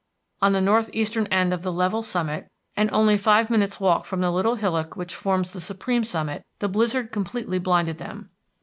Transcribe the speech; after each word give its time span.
On 0.41 0.53
the 0.53 0.61
northeastern 0.61 1.27
end 1.27 1.53
of 1.53 1.61
the 1.61 1.71
level 1.71 2.01
summit, 2.01 2.49
and 2.75 2.89
only 2.91 3.19
five 3.19 3.51
minutes' 3.51 3.79
walk 3.79 4.07
from 4.07 4.19
the 4.19 4.31
little 4.31 4.55
hillock 4.55 4.95
which 4.95 5.13
forms 5.13 5.51
the 5.51 5.61
supreme 5.61 6.03
summit, 6.03 6.43
the 6.57 6.67
blizzard 6.67 7.11
completely 7.11 7.59
blinded 7.59 7.99
them. 7.99 8.31